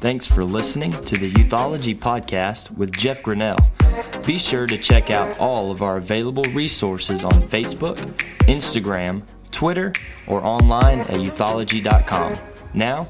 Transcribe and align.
Thanks 0.00 0.24
for 0.24 0.44
listening 0.44 0.92
to 0.92 1.18
the 1.18 1.30
Youthology 1.30 1.94
Podcast 1.94 2.70
with 2.70 2.90
Jeff 2.90 3.22
Grinnell. 3.22 3.58
Be 4.24 4.38
sure 4.38 4.66
to 4.66 4.78
check 4.78 5.10
out 5.10 5.38
all 5.38 5.70
of 5.70 5.82
our 5.82 5.98
available 5.98 6.44
resources 6.54 7.22
on 7.22 7.42
Facebook, 7.42 7.98
Instagram, 8.46 9.22
Twitter, 9.50 9.92
or 10.26 10.42
online 10.42 11.00
at 11.00 11.16
youthology.com. 11.16 12.38
Now, 12.72 13.08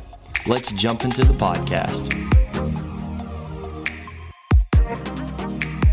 let's 0.49 0.73
jump 0.73 1.05
into 1.05 1.25
the 1.25 1.33
podcast. 1.35 2.11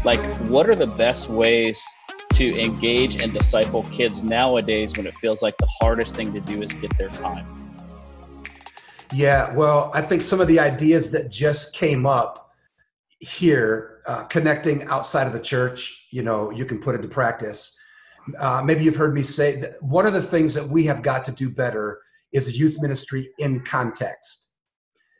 Like, 0.03 0.19
what 0.49 0.67
are 0.67 0.75
the 0.75 0.87
best 0.87 1.29
ways 1.29 1.79
to 2.33 2.59
engage 2.59 3.21
and 3.21 3.31
disciple 3.31 3.83
kids 3.83 4.23
nowadays 4.23 4.97
when 4.97 5.05
it 5.05 5.13
feels 5.19 5.43
like 5.43 5.57
the 5.57 5.67
hardest 5.79 6.15
thing 6.15 6.33
to 6.33 6.39
do 6.39 6.63
is 6.63 6.73
get 6.73 6.97
their 6.97 7.09
time? 7.09 7.66
Yeah, 9.13 9.53
well, 9.53 9.89
I 9.93 10.01
think 10.01 10.21
some 10.21 10.41
of 10.41 10.47
the 10.47 10.59
ideas 10.59 11.11
that 11.11 11.31
just 11.31 11.73
came 11.73 12.05
up 12.05 12.51
here, 13.19 14.01
uh, 14.05 14.23
connecting 14.23 14.83
outside 14.83 15.27
of 15.27 15.33
the 15.33 15.39
church, 15.39 16.07
you 16.11 16.23
know, 16.23 16.51
you 16.51 16.65
can 16.65 16.79
put 16.79 16.95
into 16.95 17.07
practice. 17.07 17.75
Uh, 18.37 18.61
maybe 18.61 18.83
you've 18.83 18.95
heard 18.95 19.13
me 19.13 19.23
say 19.23 19.55
that 19.61 19.81
one 19.81 20.05
of 20.05 20.13
the 20.13 20.21
things 20.21 20.53
that 20.53 20.67
we 20.67 20.85
have 20.85 21.01
got 21.01 21.23
to 21.25 21.31
do 21.31 21.49
better 21.49 22.01
is 22.33 22.57
youth 22.57 22.77
ministry 22.81 23.29
in 23.39 23.61
context. 23.61 24.49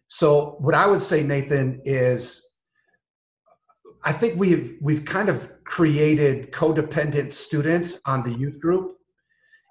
So, 0.08 0.58
what 0.60 0.76
I 0.76 0.86
would 0.86 1.02
say, 1.02 1.24
Nathan, 1.24 1.82
is 1.86 2.46
I 4.04 4.12
think 4.12 4.38
we've 4.38 4.78
we've 4.82 5.06
kind 5.06 5.30
of 5.30 5.50
created 5.64 6.52
codependent 6.52 7.32
students 7.32 8.02
on 8.06 8.24
the 8.24 8.32
youth 8.32 8.60
group 8.60 8.98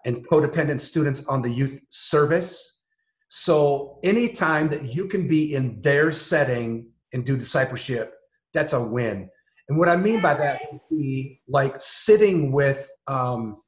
and 0.06 0.26
codependent 0.28 0.80
students 0.80 1.24
on 1.26 1.42
the 1.42 1.50
youth 1.50 1.80
service 1.90 2.75
so 3.28 3.98
anytime 4.02 4.68
that 4.68 4.94
you 4.94 5.06
can 5.06 5.26
be 5.26 5.54
in 5.54 5.80
their 5.80 6.12
setting 6.12 6.88
and 7.12 7.24
do 7.24 7.36
discipleship, 7.36 8.14
that's 8.54 8.72
a 8.72 8.80
win. 8.80 9.28
And 9.68 9.78
what 9.78 9.88
I 9.88 9.96
mean 9.96 10.20
by 10.20 10.34
that 10.34 10.60
would 10.70 10.80
be 10.90 11.40
like 11.48 11.76
sitting 11.78 12.52
with 12.52 12.88
um, 13.08 13.62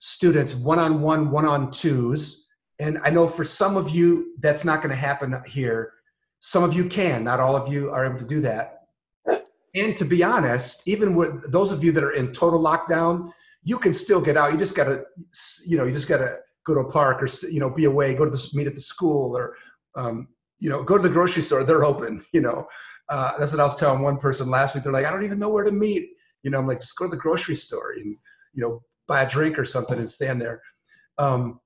students 0.00 0.54
one 0.54 0.78
on 0.78 1.00
one, 1.00 1.30
one 1.30 1.46
on 1.46 1.70
twos. 1.70 2.48
And 2.80 2.98
I 3.04 3.10
know 3.10 3.28
for 3.28 3.44
some 3.44 3.76
of 3.76 3.90
you, 3.90 4.34
that's 4.40 4.64
not 4.64 4.82
going 4.82 4.90
to 4.90 4.96
happen 4.96 5.40
here. 5.46 5.92
Some 6.40 6.64
of 6.64 6.74
you 6.74 6.88
can, 6.88 7.22
not 7.24 7.40
all 7.40 7.54
of 7.54 7.72
you 7.72 7.90
are 7.90 8.04
able 8.04 8.18
to 8.18 8.24
do 8.24 8.40
that. 8.42 8.80
And 9.76 9.96
to 9.96 10.04
be 10.04 10.22
honest, 10.22 10.82
even 10.86 11.14
with 11.14 11.50
those 11.50 11.72
of 11.72 11.82
you 11.82 11.92
that 11.92 12.04
are 12.04 12.12
in 12.12 12.32
total 12.32 12.60
lockdown, 12.60 13.32
you 13.62 13.78
can 13.78 13.94
still 13.94 14.20
get 14.20 14.36
out. 14.36 14.52
You 14.52 14.58
just 14.58 14.76
got 14.76 14.84
to, 14.84 15.04
you 15.66 15.76
know, 15.76 15.84
you 15.84 15.92
just 15.92 16.08
got 16.08 16.18
to 16.18 16.38
go 16.66 16.74
to 16.74 16.80
a 16.80 16.90
park 16.90 17.22
or 17.22 17.28
you 17.48 17.60
know 17.60 17.70
be 17.70 17.84
away 17.84 18.14
go 18.14 18.24
to 18.24 18.30
the 18.30 18.48
meet 18.54 18.66
at 18.66 18.74
the 18.74 18.80
school 18.80 19.36
or 19.36 19.56
um, 19.96 20.28
you 20.58 20.68
know 20.68 20.82
go 20.82 20.96
to 20.96 21.02
the 21.02 21.14
grocery 21.14 21.42
store 21.42 21.64
they're 21.64 21.84
open 21.84 22.24
you 22.32 22.40
know. 22.40 22.66
Uh, 23.10 23.36
that's 23.38 23.52
what 23.52 23.60
i 23.60 23.64
was 23.64 23.78
telling 23.78 24.00
one 24.00 24.16
person 24.16 24.48
last 24.48 24.74
week 24.74 24.82
they're 24.82 24.92
like 24.92 25.04
i 25.04 25.10
don't 25.10 25.24
even 25.24 25.38
know 25.38 25.50
where 25.50 25.64
to 25.64 25.70
meet. 25.70 26.08
You 26.42 26.50
know 26.50 26.58
i'm 26.58 26.66
like 26.66 26.80
just 26.80 26.96
go 26.96 27.04
to 27.04 27.10
the 27.10 27.18
grocery 27.18 27.54
store 27.54 27.92
and 27.92 28.16
you 28.54 28.62
know 28.62 28.82
buy 29.06 29.22
a 29.22 29.28
drink 29.28 29.58
or 29.58 29.64
something 29.64 29.98
and 29.98 30.08
stand 30.08 30.40
there. 30.40 30.62
Um, 31.18 31.60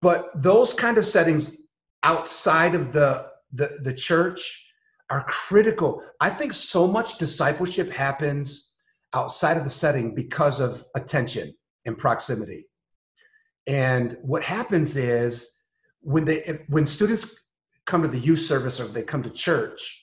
but 0.00 0.30
those 0.40 0.72
kind 0.72 0.98
of 0.98 1.06
settings 1.06 1.56
outside 2.02 2.74
of 2.74 2.92
the, 2.92 3.26
the 3.52 3.78
the 3.82 3.92
church 3.92 4.64
are 5.10 5.24
critical. 5.24 6.02
I 6.20 6.30
think 6.30 6.52
so 6.52 6.86
much 6.86 7.18
discipleship 7.18 7.90
happens 7.90 8.74
outside 9.12 9.56
of 9.56 9.64
the 9.64 9.70
setting 9.70 10.14
because 10.14 10.60
of 10.60 10.84
attention 10.94 11.54
and 11.86 11.96
proximity 11.96 12.66
and 13.66 14.16
what 14.22 14.42
happens 14.42 14.96
is 14.96 15.56
when 16.00 16.24
they 16.24 16.60
when 16.68 16.86
students 16.86 17.34
come 17.84 18.02
to 18.02 18.08
the 18.08 18.18
youth 18.18 18.40
service 18.40 18.80
or 18.80 18.86
they 18.86 19.02
come 19.02 19.22
to 19.22 19.30
church, 19.30 20.02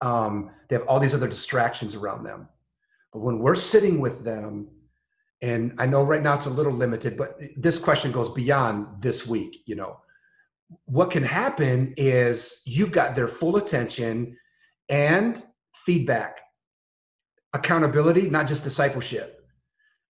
um, 0.00 0.50
they 0.68 0.76
have 0.76 0.86
all 0.86 1.00
these 1.00 1.14
other 1.14 1.28
distractions 1.28 1.94
around 1.94 2.24
them. 2.24 2.48
But 3.12 3.20
when 3.20 3.38
we're 3.38 3.54
sitting 3.54 4.00
with 4.00 4.24
them, 4.24 4.68
and 5.40 5.74
I 5.78 5.86
know 5.86 6.02
right 6.02 6.22
now 6.22 6.34
it's 6.34 6.46
a 6.46 6.50
little 6.50 6.72
limited, 6.72 7.16
but 7.16 7.38
this 7.56 7.78
question 7.78 8.12
goes 8.12 8.30
beyond 8.30 9.02
this 9.02 9.26
week. 9.26 9.62
You 9.66 9.76
know, 9.76 10.00
what 10.84 11.10
can 11.10 11.22
happen 11.22 11.94
is 11.96 12.60
you've 12.66 12.92
got 12.92 13.16
their 13.16 13.28
full 13.28 13.56
attention 13.56 14.36
and 14.90 15.42
feedback, 15.74 16.38
accountability, 17.54 18.28
not 18.28 18.46
just 18.46 18.62
discipleship 18.62 19.35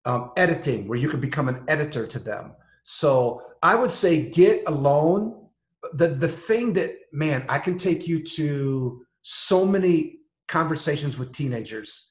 um, 0.06 0.31
editing 0.37 0.87
where 0.87 0.99
you 0.99 1.09
can 1.09 1.21
become 1.21 1.49
an 1.49 1.62
editor 1.69 2.06
to 2.06 2.19
them. 2.19 2.53
So 2.84 3.43
I 3.62 3.75
would 3.75 3.91
say 3.91 4.31
get 4.31 4.62
alone. 4.67 5.49
The 5.94 6.09
the 6.09 6.28
thing 6.28 6.72
that 6.75 6.94
man, 7.12 7.44
I 7.49 7.59
can 7.59 7.77
take 7.77 8.06
you 8.06 8.22
to 8.22 9.05
so 9.22 9.67
many 9.67 10.21
conversations 10.49 11.19
with 11.19 11.33
teenagers 11.33 12.09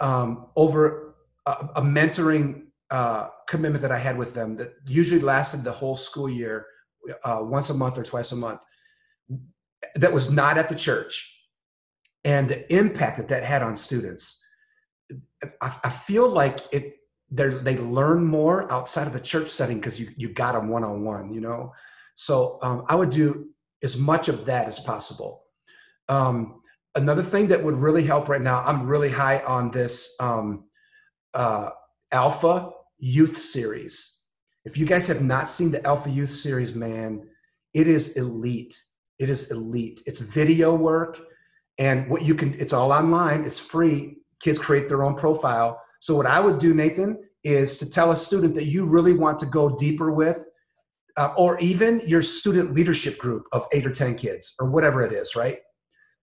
um, 0.00 0.46
over 0.56 1.16
a, 1.44 1.50
a 1.76 1.82
mentoring 1.82 2.62
uh, 2.90 3.28
commitment 3.46 3.82
that 3.82 3.92
I 3.92 3.98
had 3.98 4.16
with 4.16 4.32
them 4.32 4.56
that 4.56 4.74
usually 4.86 5.20
lasted 5.20 5.64
the 5.64 5.72
whole 5.72 5.96
school 5.96 6.30
year, 6.30 6.66
uh, 7.24 7.40
once 7.42 7.70
a 7.70 7.74
month 7.74 7.98
or 7.98 8.02
twice 8.02 8.32
a 8.32 8.36
month. 8.36 8.60
That 9.96 10.12
was 10.12 10.30
not 10.30 10.56
at 10.56 10.68
the 10.68 10.74
church, 10.74 11.14
and 12.24 12.48
the 12.48 12.72
impact 12.74 13.18
that 13.18 13.28
that 13.28 13.44
had 13.44 13.62
on 13.62 13.76
students 13.76 14.40
I, 15.60 15.76
I 15.84 15.90
feel 15.90 16.28
like 16.28 16.60
it 16.72 16.96
they 17.30 17.48
they 17.48 17.76
learn 17.78 18.24
more 18.24 18.70
outside 18.72 19.06
of 19.06 19.12
the 19.12 19.20
church 19.20 19.48
setting 19.48 19.78
because 19.78 19.98
you 19.98 20.10
you 20.16 20.28
got 20.28 20.52
them 20.52 20.68
one 20.68 20.84
on 20.84 21.04
one, 21.04 21.32
you 21.32 21.40
know. 21.40 21.72
So 22.14 22.58
um, 22.62 22.84
I 22.88 22.94
would 22.94 23.10
do 23.10 23.48
as 23.82 23.96
much 23.96 24.28
of 24.28 24.46
that 24.46 24.68
as 24.68 24.78
possible. 24.80 25.42
Um, 26.08 26.62
another 26.94 27.22
thing 27.22 27.46
that 27.48 27.62
would 27.62 27.76
really 27.76 28.04
help 28.04 28.28
right 28.28 28.40
now, 28.40 28.62
I'm 28.64 28.86
really 28.86 29.10
high 29.10 29.40
on 29.40 29.70
this 29.70 30.14
um, 30.18 30.64
uh, 31.34 31.70
Alpha 32.12 32.70
Youth 32.98 33.36
series. 33.36 34.20
If 34.64 34.78
you 34.78 34.86
guys 34.86 35.06
have 35.08 35.22
not 35.22 35.48
seen 35.48 35.70
the 35.70 35.84
Alpha 35.86 36.10
Youth 36.10 36.30
series, 36.30 36.74
man, 36.74 37.28
it 37.74 37.86
is 37.86 38.16
elite. 38.16 38.80
It 39.18 39.28
is 39.28 39.50
elite. 39.50 40.02
It's 40.06 40.20
video 40.20 40.74
work, 40.74 41.20
and 41.78 42.08
what 42.08 42.22
you 42.22 42.34
can. 42.34 42.54
It's 42.54 42.72
all 42.72 42.92
online. 42.92 43.44
It's 43.44 43.58
free 43.58 44.16
kids 44.40 44.58
create 44.58 44.88
their 44.88 45.02
own 45.02 45.14
profile. 45.14 45.80
So 46.00 46.14
what 46.14 46.26
I 46.26 46.40
would 46.40 46.58
do, 46.58 46.74
Nathan, 46.74 47.18
is 47.44 47.78
to 47.78 47.88
tell 47.88 48.12
a 48.12 48.16
student 48.16 48.54
that 48.54 48.66
you 48.66 48.86
really 48.86 49.12
want 49.12 49.38
to 49.38 49.46
go 49.46 49.76
deeper 49.76 50.12
with, 50.12 50.44
uh, 51.16 51.32
or 51.36 51.58
even 51.60 52.02
your 52.06 52.22
student 52.22 52.74
leadership 52.74 53.18
group 53.18 53.44
of 53.52 53.66
eight 53.72 53.86
or 53.86 53.92
10 53.92 54.16
kids, 54.16 54.54
or 54.58 54.68
whatever 54.68 55.04
it 55.04 55.12
is, 55.12 55.36
right? 55.36 55.58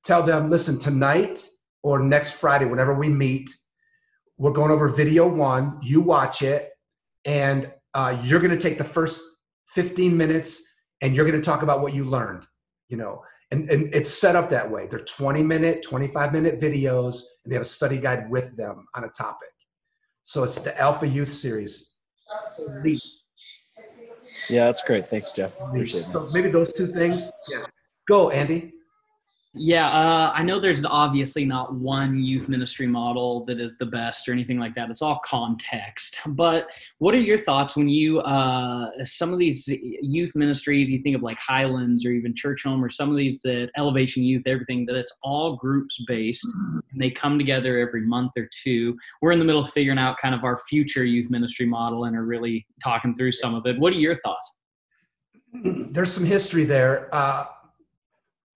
Tell 0.03 0.21
them, 0.21 0.49
listen, 0.49 0.77
tonight 0.77 1.47
or 1.81 1.99
next 1.99 2.31
Friday, 2.31 2.65
whenever 2.65 2.93
we 2.93 3.09
meet, 3.09 3.49
we're 4.37 4.51
going 4.51 4.71
over 4.71 4.87
video 4.87 5.27
one, 5.27 5.79
you 5.81 6.01
watch 6.01 6.41
it, 6.41 6.71
and 7.25 7.71
uh, 7.93 8.17
you're 8.23 8.39
going 8.39 8.51
to 8.51 8.59
take 8.59 8.77
the 8.77 8.83
first 8.83 9.21
15 9.67 10.15
minutes 10.15 10.61
and 11.01 11.15
you're 11.15 11.25
going 11.25 11.39
to 11.39 11.45
talk 11.45 11.61
about 11.61 11.81
what 11.81 11.93
you 11.93 12.05
learned, 12.05 12.45
you 12.89 12.97
know, 12.97 13.23
and, 13.53 13.69
and 13.69 13.93
it's 13.93 14.09
set 14.09 14.35
up 14.35 14.49
that 14.49 14.69
way. 14.69 14.87
They're 14.87 14.99
20 14.99 15.43
minute, 15.43 15.83
25 15.83 16.33
minute 16.33 16.59
videos, 16.59 17.21
and 17.43 17.51
they 17.51 17.55
have 17.55 17.61
a 17.61 17.65
study 17.65 17.99
guide 17.99 18.29
with 18.29 18.57
them 18.57 18.87
on 18.95 19.03
a 19.03 19.09
topic. 19.09 19.49
So 20.23 20.43
it's 20.43 20.57
the 20.57 20.75
Alpha 20.79 21.07
Youth 21.07 21.31
Series. 21.31 21.93
Yeah, 24.49 24.65
that's 24.65 24.81
great. 24.81 25.07
Thanks, 25.07 25.31
Jeff. 25.35 25.51
Appreciate 25.61 26.07
it. 26.07 26.13
So 26.13 26.29
maybe 26.33 26.49
those 26.49 26.73
two 26.73 26.87
things. 26.87 27.31
Yeah. 27.47 27.63
Go, 28.07 28.31
Andy. 28.31 28.73
Yeah, 29.55 29.87
uh, 29.89 30.31
I 30.33 30.41
know 30.41 30.59
there's 30.59 30.83
obviously 30.83 31.45
not 31.45 31.75
one 31.75 32.17
youth 32.23 32.49
ministry 32.49 32.87
model 32.87 33.43
that 33.45 33.59
is 33.59 33.77
the 33.77 33.85
best 33.85 34.27
or 34.27 34.31
anything 34.31 34.57
like 34.57 34.73
that. 34.73 34.89
It's 34.89 35.03
all 35.03 35.19
context. 35.23 36.19
But 36.25 36.69
what 36.97 37.13
are 37.13 37.19
your 37.19 37.37
thoughts 37.37 37.75
when 37.75 37.87
you, 37.87 38.19
uh, 38.21 38.89
some 39.03 39.31
of 39.31 39.37
these 39.37 39.67
youth 39.67 40.31
ministries, 40.33 40.91
you 40.91 41.03
think 41.03 41.15
of 41.15 41.21
like 41.21 41.37
Highlands 41.37 42.03
or 42.03 42.11
even 42.11 42.33
Churchome 42.33 42.81
or 42.81 42.89
some 42.89 43.11
of 43.11 43.15
these 43.15 43.41
that 43.41 43.69
Elevation 43.77 44.23
Youth, 44.23 44.43
everything, 44.47 44.87
that 44.87 44.95
it's 44.95 45.15
all 45.21 45.55
groups 45.55 46.03
based 46.07 46.47
and 46.91 46.99
they 46.99 47.11
come 47.11 47.37
together 47.37 47.77
every 47.77 48.01
month 48.01 48.31
or 48.35 48.49
two. 48.63 48.97
We're 49.21 49.33
in 49.33 49.39
the 49.39 49.45
middle 49.45 49.61
of 49.61 49.69
figuring 49.69 49.99
out 49.99 50.17
kind 50.19 50.33
of 50.33 50.43
our 50.43 50.57
future 50.67 51.03
youth 51.03 51.29
ministry 51.29 51.67
model 51.67 52.05
and 52.05 52.15
are 52.15 52.25
really 52.25 52.65
talking 52.83 53.15
through 53.15 53.33
some 53.33 53.53
of 53.53 53.67
it. 53.67 53.77
What 53.77 53.93
are 53.93 53.97
your 53.97 54.15
thoughts? 54.15 54.55
There's 55.63 56.11
some 56.11 56.25
history 56.25 56.63
there. 56.63 57.13
Uh, 57.13 57.45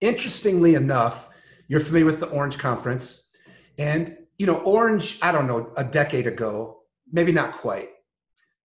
interestingly 0.01 0.75
enough, 0.75 1.29
you're 1.67 1.79
familiar 1.79 2.05
with 2.05 2.19
the 2.19 2.27
Orange 2.27 2.57
Conference. 2.57 3.29
And, 3.77 4.17
you 4.37 4.45
know, 4.45 4.57
Orange, 4.57 5.19
I 5.21 5.31
don't 5.31 5.47
know, 5.47 5.71
a 5.75 5.83
decade 5.83 6.27
ago, 6.27 6.81
maybe 7.11 7.31
not 7.31 7.53
quite, 7.53 7.89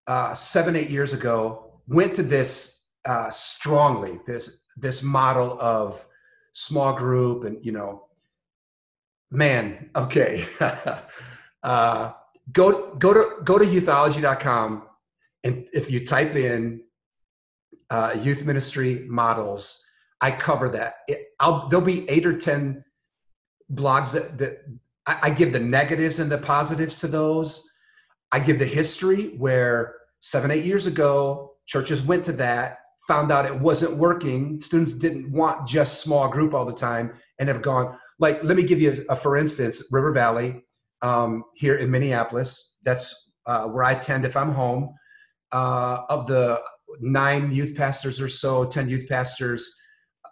uh, 0.07 0.35
seven, 0.35 0.77
eight 0.77 0.91
years 0.91 1.13
ago, 1.13 1.81
went 1.89 2.15
to 2.17 2.23
this 2.23 2.85
uh, 3.05 3.31
strongly, 3.31 4.21
this, 4.27 4.59
this 4.77 5.03
model 5.03 5.59
of 5.61 6.05
small 6.53 6.95
group 6.95 7.45
and, 7.45 7.65
you 7.65 7.73
know, 7.73 8.07
man, 9.31 9.91
okay. 9.97 10.47
uh, 11.63 12.13
go, 12.53 12.95
go 12.95 13.15
to, 13.15 13.43
go 13.43 13.59
to 13.59 13.65
youthology.com. 13.65 14.83
And 15.45 15.67
if 15.73 15.91
you 15.91 16.07
type 16.07 16.37
in 16.37 16.83
uh, 17.91 18.17
youth 18.23 18.45
ministry 18.45 19.05
models, 19.09 19.83
I 20.23 20.31
cover 20.31 20.69
that. 20.71 20.95
It, 21.09 21.27
I'll 21.41 21.69
there'll 21.69 21.85
be 21.85 22.09
eight 22.09 22.25
or 22.25 22.37
ten 22.39 22.85
blogs 23.75 24.13
that 24.13 24.39
that 24.39 24.59
I, 25.07 25.19
I 25.23 25.31
give 25.31 25.53
the 25.53 25.61
negatives 25.61 26.19
and 26.19 26.31
the 26.31 26.39
positives 26.39 26.97
to 26.99 27.09
those. 27.09 27.69
I 28.31 28.39
give 28.39 28.59
the 28.59 28.65
history 28.67 29.37
where 29.37 29.97
seven 30.21 30.51
eight 30.51 30.65
years 30.65 30.87
ago 30.87 31.53
churches 31.67 32.01
went 32.03 32.25
to 32.25 32.33
that 32.33 32.79
found 33.09 33.33
out 33.33 33.45
it 33.45 33.59
wasn't 33.59 33.97
working 33.97 34.61
students 34.61 34.93
didn't 34.93 35.31
want 35.31 35.67
just 35.67 36.01
small 36.01 36.29
group 36.29 36.55
all 36.55 36.65
the 36.65 36.73
time 36.73 37.13
and 37.39 37.49
have 37.49 37.63
gone 37.63 37.97
like 38.19 38.43
let 38.45 38.57
me 38.57 38.63
give 38.63 38.81
you 38.81 39.05
a, 39.09 39.13
a 39.13 39.17
for 39.17 39.37
instance 39.37 39.85
river 39.91 40.13
valley 40.13 40.65
um, 41.03 41.45
here 41.55 41.77
in 41.77 41.91
minneapolis 41.91 42.77
that's 42.85 43.15
uh, 43.47 43.65
where 43.65 43.85
i 43.85 43.95
tend 43.95 44.25
if 44.25 44.37
i'm 44.37 44.53
home 44.53 44.95
uh, 45.53 46.03
of 46.09 46.27
the 46.27 46.59
nine 47.01 47.51
youth 47.51 47.77
pastors 47.77 48.21
or 48.21 48.29
so 48.29 48.65
10 48.65 48.89
youth 48.89 49.09
pastors 49.09 49.75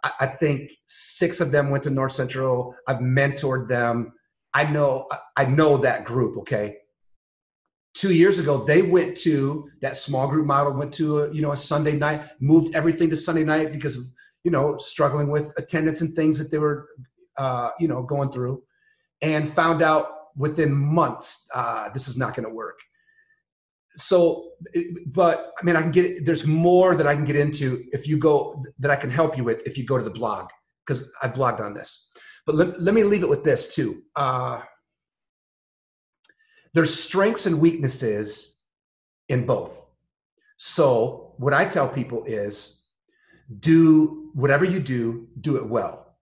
I, 0.03 0.27
think 0.27 0.73
six 0.87 1.41
of 1.41 1.53
them 1.53 1.71
went 1.71 1.83
to 1.85 1.91
north 1.91 2.13
central. 2.13 2.75
I've 2.87 2.99
mentored 2.99 3.69
them. 3.69 4.13
I 4.53 4.65
know 4.65 5.07
i 5.37 5.45
know 5.45 5.77
that 5.79 6.05
group 6.05 6.37
okay? 6.39 6.77
Two 7.95 8.13
years 8.13 8.39
ago 8.39 8.65
they 8.65 8.83
went 8.83 9.17
to 9.19 9.69
that 9.81 9.97
small 9.97 10.27
group 10.29 10.47
model 10.47 10.77
went 10.77 10.93
to 10.95 11.23
a 11.23 11.35
you 11.35 11.43
know 11.43 11.53
a 11.53 11.57
sunday 11.57 11.97
night 11.97 12.23
moved 12.41 12.75
everything 12.75 13.11
to 13.11 13.17
sunday 13.17 13.45
night 13.45 13.73
because 13.73 13.97
of 13.97 14.05
you 14.45 14.51
know 14.51 14.77
struggling 14.79 15.29
with 15.29 15.53
attendance 15.57 16.01
and 16.01 16.15
things 16.15 16.39
that 16.39 16.51
they 16.51 16.59
were 16.59 16.89
uh, 17.37 17.71
you 17.79 17.89
know 17.89 18.03
going 18.03 18.31
through 18.31 18.63
and 19.23 19.53
found 19.53 19.83
out 19.83 20.07
within 20.37 20.73
months 20.73 21.47
uh, 21.55 21.89
this 21.91 22.09
is 22.09 22.17
not 22.17 22.35
going 22.35 22.49
to 22.49 22.55
work 22.55 22.79
so 23.97 24.51
but 25.07 25.53
i 25.61 25.65
mean 25.65 25.77
i 25.77 25.83
can 25.83 25.91
get 25.91 26.25
there's 26.25 26.47
more 26.47 26.95
that 26.95 27.07
i 27.07 27.15
can 27.15 27.25
get 27.25 27.37
into 27.37 27.83
if 27.93 28.07
you 28.07 28.17
go 28.17 28.65
that 28.79 28.91
i 28.91 28.97
can 28.97 29.11
help 29.11 29.37
you 29.37 29.45
with 29.45 29.67
if 29.67 29.77
you 29.77 29.85
go 29.85 29.99
to 29.99 30.05
the 30.05 30.11
blog 30.11 30.49
because 30.87 31.11
i 31.23 31.29
blogged 31.29 31.61
on 31.61 31.75
this 31.75 32.09
but 32.47 32.55
let, 32.55 32.81
let 32.81 32.95
me 32.95 33.03
leave 33.03 33.23
it 33.23 33.29
with 33.29 33.43
this 33.43 33.75
too 33.75 34.03
uh, 34.17 34.61
there's 36.73 36.95
strengths 36.95 37.47
and 37.47 37.61
weaknesses 37.61 38.61
in 39.29 39.45
both. 39.47 39.83
So, 40.59 41.35
what 41.39 41.55
I 41.55 41.65
tell 41.65 41.89
people 41.89 42.25
is 42.25 42.83
do 43.61 44.31
whatever 44.35 44.65
you 44.65 44.79
do, 44.79 45.29
do 45.41 45.57
it 45.57 45.67
well. 45.67 46.17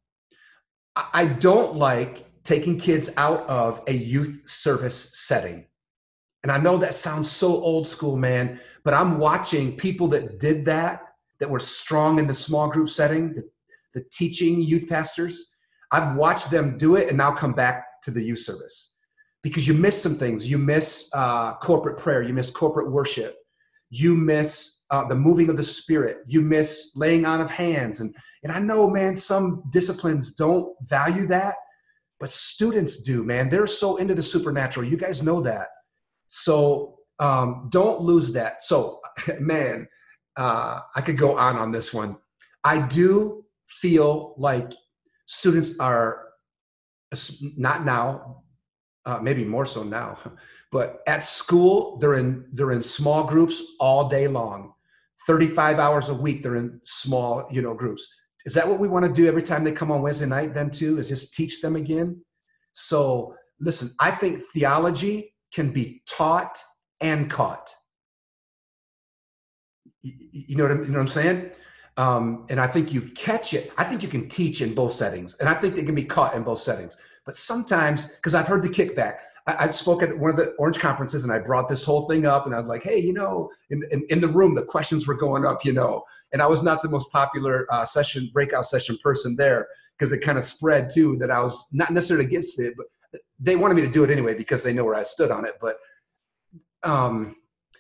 I 0.96 1.26
don't 1.26 1.76
like 1.76 2.24
taking 2.44 2.78
kids 2.78 3.10
out 3.16 3.46
of 3.48 3.82
a 3.86 3.92
youth 3.92 4.42
service 4.46 5.10
setting. 5.14 5.66
And 6.42 6.52
I 6.52 6.58
know 6.58 6.78
that 6.78 6.94
sounds 6.94 7.30
so 7.30 7.48
old 7.48 7.86
school, 7.86 8.16
man, 8.16 8.60
but 8.84 8.94
I'm 8.94 9.18
watching 9.18 9.76
people 9.76 10.08
that 10.08 10.38
did 10.38 10.64
that, 10.66 11.02
that 11.40 11.50
were 11.50 11.58
strong 11.58 12.18
in 12.18 12.26
the 12.26 12.34
small 12.34 12.68
group 12.68 12.90
setting, 12.90 13.34
the, 13.34 13.42
the 13.94 14.04
teaching 14.12 14.60
youth 14.60 14.88
pastors. 14.88 15.54
I've 15.90 16.16
watched 16.16 16.50
them 16.50 16.76
do 16.78 16.96
it 16.96 17.08
and 17.08 17.16
now 17.16 17.32
come 17.32 17.52
back 17.52 18.02
to 18.02 18.10
the 18.10 18.22
youth 18.22 18.40
service 18.40 18.94
because 19.42 19.66
you 19.66 19.74
miss 19.74 20.00
some 20.00 20.16
things. 20.16 20.48
You 20.48 20.58
miss 20.58 21.10
uh, 21.12 21.54
corporate 21.56 21.98
prayer. 21.98 22.22
You 22.22 22.34
miss 22.34 22.50
corporate 22.50 22.90
worship. 22.90 23.36
You 23.90 24.14
miss 24.14 24.84
uh, 24.90 25.06
the 25.08 25.14
moving 25.14 25.48
of 25.48 25.56
the 25.56 25.62
spirit. 25.62 26.18
You 26.26 26.40
miss 26.40 26.92
laying 26.94 27.24
on 27.24 27.40
of 27.40 27.50
hands. 27.50 28.00
And, 28.00 28.14
and 28.42 28.52
I 28.52 28.58
know, 28.58 28.88
man, 28.88 29.16
some 29.16 29.62
disciplines 29.70 30.34
don't 30.34 30.74
value 30.86 31.26
that, 31.28 31.54
but 32.20 32.30
students 32.30 33.02
do, 33.02 33.24
man. 33.24 33.48
They're 33.48 33.66
so 33.66 33.96
into 33.96 34.14
the 34.14 34.22
supernatural. 34.22 34.86
You 34.86 34.96
guys 34.96 35.22
know 35.22 35.40
that. 35.42 35.68
So 36.28 36.98
um, 37.18 37.68
don't 37.70 38.00
lose 38.00 38.32
that. 38.32 38.62
So, 38.62 39.00
man, 39.40 39.88
uh, 40.36 40.80
I 40.94 41.00
could 41.00 41.18
go 41.18 41.36
on 41.36 41.56
on 41.56 41.72
this 41.72 41.92
one. 41.92 42.16
I 42.64 42.78
do 42.78 43.44
feel 43.66 44.34
like 44.38 44.72
students 45.26 45.78
are 45.78 46.28
not 47.56 47.84
now 47.84 48.42
uh, 49.08 49.18
maybe 49.20 49.44
more 49.44 49.66
so 49.66 49.82
now. 49.82 50.18
But 50.70 51.00
at 51.06 51.24
school, 51.24 51.96
they're 51.96 52.16
in 52.16 52.44
they're 52.52 52.72
in 52.72 52.82
small 52.82 53.24
groups 53.24 53.62
all 53.80 54.06
day 54.06 54.28
long, 54.28 54.74
35 55.26 55.78
hours 55.78 56.10
a 56.10 56.14
week. 56.14 56.42
They're 56.42 56.56
in 56.56 56.78
small 56.84 57.48
you 57.50 57.62
know 57.62 57.72
groups. 57.72 58.06
Is 58.44 58.52
that 58.52 58.68
what 58.68 58.78
we 58.78 58.86
want 58.86 59.06
to 59.06 59.10
do 59.10 59.26
every 59.26 59.42
time 59.42 59.64
they 59.64 59.72
come 59.72 59.90
on 59.90 60.02
Wednesday 60.02 60.26
night? 60.26 60.52
Then 60.52 60.68
too 60.68 60.98
is 60.98 61.08
just 61.08 61.32
teach 61.32 61.62
them 61.62 61.74
again. 61.76 62.20
So 62.74 63.34
listen, 63.58 63.88
I 63.98 64.10
think 64.10 64.42
theology 64.52 65.32
can 65.52 65.70
be 65.70 66.02
taught 66.06 66.60
and 67.00 67.30
caught. 67.30 67.72
You 70.02 70.56
know 70.56 70.64
what 70.64 70.72
I'm, 70.72 70.84
you 70.84 70.90
know 70.90 70.98
what 70.98 71.00
I'm 71.00 71.08
saying? 71.08 71.50
Um, 71.96 72.46
and 72.48 72.60
I 72.60 72.66
think 72.66 72.92
you 72.92 73.02
catch 73.02 73.54
it. 73.54 73.72
I 73.76 73.84
think 73.84 74.02
you 74.02 74.08
can 74.08 74.28
teach 74.28 74.60
in 74.60 74.74
both 74.74 74.92
settings, 74.92 75.34
and 75.36 75.48
I 75.48 75.54
think 75.54 75.76
it 75.76 75.84
can 75.84 75.94
be 75.94 76.04
caught 76.04 76.34
in 76.34 76.44
both 76.44 76.60
settings. 76.60 76.96
But 77.26 77.36
sometimes, 77.36 78.06
because 78.06 78.34
I've 78.34 78.46
heard 78.46 78.62
the 78.62 78.68
kickback, 78.68 79.18
I, 79.48 79.64
I, 79.64 79.68
spoke 79.68 80.02
at 80.02 80.16
one 80.16 80.30
of 80.30 80.36
the 80.36 80.54
Orange 80.58 80.78
conferences 80.78 81.24
and 81.24 81.32
I 81.32 81.38
brought 81.38 81.68
this 81.68 81.84
whole 81.84 82.06
thing 82.08 82.24
up 82.24 82.46
and 82.46 82.54
I 82.54 82.58
was 82.58 82.68
like, 82.68 82.82
hey, 82.82 82.98
you 82.98 83.12
know, 83.12 83.50
in, 83.70 83.82
in, 83.90 84.06
in 84.10 84.20
the 84.20 84.28
room, 84.28 84.54
the 84.54 84.62
questions 84.62 85.06
were 85.06 85.14
going 85.14 85.44
up, 85.44 85.64
you 85.64 85.72
know, 85.72 86.04
and 86.32 86.40
I 86.40 86.46
was 86.46 86.62
not 86.62 86.82
the 86.82 86.88
most 86.88 87.10
popular 87.10 87.66
uh, 87.70 87.84
session, 87.84 88.30
breakout 88.32 88.66
session 88.66 88.98
person 89.02 89.36
there 89.36 89.66
because 89.98 90.12
it 90.12 90.18
kind 90.18 90.38
of 90.38 90.44
spread 90.44 90.90
too 90.90 91.16
that 91.18 91.30
I 91.30 91.42
was 91.42 91.68
not 91.72 91.92
necessarily 91.92 92.26
against 92.26 92.60
it, 92.60 92.74
but 92.76 92.86
they 93.38 93.56
wanted 93.56 93.74
me 93.74 93.82
to 93.82 93.90
do 93.90 94.04
it 94.04 94.10
anyway 94.10 94.34
because 94.34 94.62
they 94.62 94.72
know 94.72 94.84
where 94.84 94.94
I 94.94 95.02
stood 95.02 95.30
on 95.30 95.44
it. 95.44 95.54
But 95.60 95.78
um, 96.82 97.36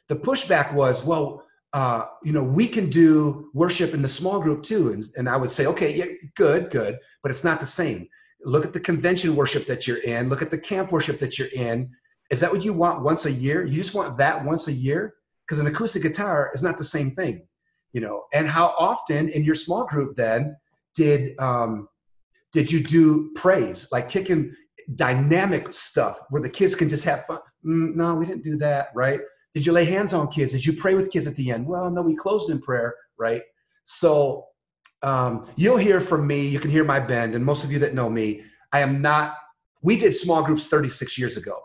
the 0.08 0.16
pushback 0.16 0.72
was, 0.72 1.04
well, 1.04 1.44
uh, 1.72 2.06
you 2.24 2.32
know, 2.32 2.42
we 2.42 2.66
can 2.66 2.88
do 2.88 3.50
worship 3.52 3.92
in 3.92 4.02
the 4.02 4.08
small 4.08 4.40
group 4.40 4.62
too. 4.62 4.92
And, 4.92 5.04
and 5.16 5.28
I 5.28 5.36
would 5.36 5.50
say, 5.50 5.66
okay, 5.66 5.94
yeah, 5.94 6.06
good, 6.36 6.70
good, 6.70 6.98
but 7.22 7.30
it's 7.30 7.44
not 7.44 7.60
the 7.60 7.66
same. 7.66 8.08
Look 8.44 8.64
at 8.64 8.72
the 8.72 8.80
convention 8.80 9.36
worship 9.36 9.66
that 9.66 9.86
you're 9.86 9.98
in. 9.98 10.28
Look 10.28 10.42
at 10.42 10.50
the 10.50 10.58
camp 10.58 10.92
worship 10.92 11.18
that 11.20 11.38
you're 11.38 11.48
in. 11.48 11.90
Is 12.30 12.40
that 12.40 12.50
what 12.50 12.64
you 12.64 12.72
want 12.72 13.02
once 13.02 13.26
a 13.26 13.32
year? 13.32 13.66
You 13.66 13.82
just 13.82 13.94
want 13.94 14.16
that 14.18 14.44
once 14.44 14.68
a 14.68 14.72
year? 14.72 15.14
Because 15.46 15.58
an 15.58 15.66
acoustic 15.66 16.02
guitar 16.02 16.50
is 16.54 16.62
not 16.62 16.78
the 16.78 16.84
same 16.84 17.14
thing 17.14 17.42
you 17.92 18.00
know? 18.00 18.24
And 18.32 18.48
how 18.48 18.74
often 18.78 19.28
in 19.28 19.44
your 19.44 19.54
small 19.54 19.84
group 19.86 20.16
then 20.16 20.56
did 20.94 21.38
um 21.38 21.88
did 22.52 22.72
you 22.72 22.82
do 22.82 23.30
praise 23.34 23.88
like 23.92 24.08
kicking 24.08 24.54
dynamic 24.94 25.72
stuff 25.72 26.20
where 26.30 26.42
the 26.42 26.48
kids 26.48 26.74
can 26.74 26.88
just 26.88 27.04
have 27.04 27.26
fun 27.26 27.38
mm, 27.64 27.94
no 27.94 28.14
we 28.14 28.26
didn't 28.26 28.44
do 28.44 28.56
that 28.56 28.88
right 28.94 29.20
did 29.54 29.66
you 29.66 29.72
lay 29.72 29.84
hands 29.84 30.14
on 30.14 30.28
kids 30.28 30.52
did 30.52 30.64
you 30.64 30.72
pray 30.72 30.94
with 30.94 31.10
kids 31.10 31.26
at 31.26 31.36
the 31.36 31.50
end 31.50 31.66
well 31.66 31.90
no 31.90 32.00
we 32.00 32.16
closed 32.16 32.50
in 32.50 32.60
prayer 32.60 32.94
right 33.18 33.42
so 33.84 34.46
um, 35.02 35.46
you'll 35.56 35.76
hear 35.76 36.00
from 36.00 36.26
me. 36.26 36.46
You 36.46 36.60
can 36.60 36.70
hear 36.70 36.84
my 36.84 37.00
bend, 37.00 37.34
and 37.34 37.44
most 37.44 37.64
of 37.64 37.72
you 37.72 37.78
that 37.80 37.94
know 37.94 38.10
me, 38.10 38.42
I 38.72 38.80
am 38.80 39.00
not. 39.00 39.36
We 39.82 39.96
did 39.96 40.14
small 40.14 40.42
groups 40.42 40.66
36 40.66 41.16
years 41.18 41.36
ago. 41.36 41.60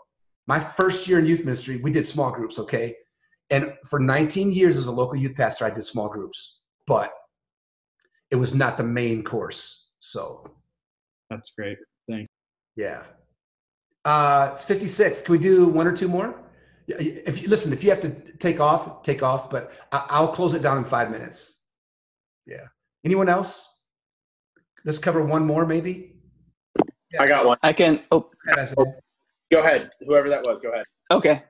My 0.46 0.60
first 0.60 1.08
year 1.08 1.18
in 1.18 1.26
youth 1.26 1.44
ministry, 1.44 1.78
we 1.78 1.90
did 1.90 2.06
small 2.06 2.30
groups. 2.30 2.58
Okay, 2.58 2.96
and 3.50 3.72
for 3.86 3.98
19 3.98 4.52
years 4.52 4.76
as 4.76 4.86
a 4.86 4.92
local 4.92 5.16
youth 5.16 5.36
pastor, 5.36 5.64
I 5.64 5.70
did 5.70 5.84
small 5.84 6.08
groups, 6.08 6.60
but 6.86 7.12
it 8.30 8.36
was 8.36 8.54
not 8.54 8.76
the 8.76 8.84
main 8.84 9.24
course. 9.24 9.88
So 10.00 10.48
that's 11.30 11.52
great. 11.56 11.78
Thanks. 12.76 13.04
Yeah. 14.04 14.10
Uh, 14.10 14.50
it's 14.52 14.64
56. 14.64 15.22
Can 15.22 15.32
we 15.32 15.38
do 15.38 15.66
one 15.66 15.86
or 15.86 15.96
two 15.96 16.08
more? 16.08 16.40
If 16.86 17.42
you 17.42 17.48
listen, 17.48 17.72
if 17.72 17.82
you 17.82 17.90
have 17.90 18.00
to 18.00 18.10
take 18.38 18.60
off, 18.60 19.02
take 19.02 19.22
off. 19.22 19.48
But 19.48 19.72
I'll 19.90 20.28
close 20.28 20.52
it 20.52 20.62
down 20.62 20.76
in 20.78 20.84
five 20.84 21.10
minutes. 21.10 21.60
Yeah. 22.46 22.66
Anyone 23.04 23.30
else? 23.30 23.78
Let's 24.84 24.98
cover 24.98 25.24
one 25.24 25.46
more, 25.46 25.64
maybe. 25.64 26.16
Yeah. 27.12 27.22
I 27.22 27.26
got 27.26 27.46
one. 27.46 27.56
I 27.62 27.72
can. 27.72 28.02
Oh. 28.10 28.28
Go 29.50 29.60
ahead. 29.60 29.90
Whoever 30.06 30.28
that 30.28 30.42
was, 30.42 30.60
go 30.60 30.70
ahead. 30.72 30.84
Okay. 31.10 31.42